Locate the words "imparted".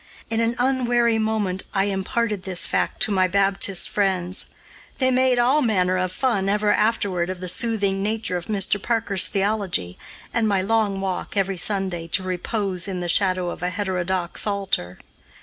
1.83-2.41